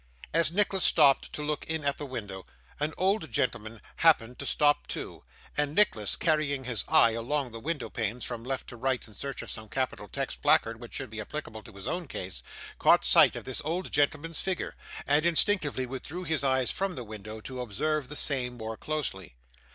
[0.33, 2.43] As Nicholas stopped to look in at the window,
[2.79, 5.23] an old gentleman happened to stop too;
[5.55, 9.43] and Nicholas, carrying his eye along the window panes from left to right in search
[9.43, 12.41] of some capital text placard which should be applicable to his own case,
[12.79, 14.75] caught sight of this old gentleman's figure,
[15.05, 19.35] and instinctively withdrew his eyes from the window, to observe the same more closely.